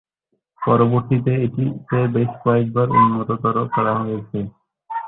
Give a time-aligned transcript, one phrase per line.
[0.61, 4.39] পরবর্তীতে এটিতে বেশ কয়েকবার উন্নততর করা হয়েছে।